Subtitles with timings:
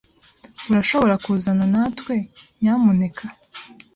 [0.69, 2.13] Urashobora kuzana natwe,
[2.61, 3.23] nyamuneka?